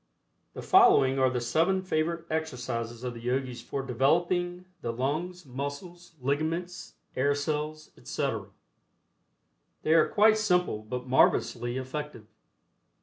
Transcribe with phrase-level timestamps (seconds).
[0.55, 6.13] The following are the seven favorite exercises of the Yogis for developing the lungs, muscles,
[6.19, 8.47] ligaments, air cells, etc.
[9.83, 12.25] They are quite simple but marvelously effective.